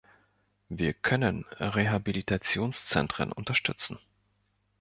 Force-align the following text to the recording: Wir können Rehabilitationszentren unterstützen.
Wir 0.67 0.93
können 0.93 1.45
Rehabilitationszentren 1.59 3.31
unterstützen. 3.31 3.99